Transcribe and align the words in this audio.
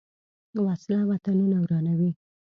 وسله 0.65 0.99
وطنونه 1.09 1.57
ورانوي 1.63 2.11